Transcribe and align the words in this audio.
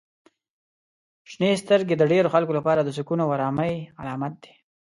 •شنې 1.31 1.49
سترګې 1.63 1.95
د 1.97 2.03
ډیری 2.11 2.29
خلکو 2.35 2.53
لپاره 2.59 2.81
د 2.83 2.89
سکون 2.97 3.19
او 3.23 3.29
آرامۍ 3.37 3.73
علامت 4.01 4.33
دي. 4.43 4.53